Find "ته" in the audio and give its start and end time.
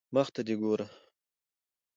0.35-0.41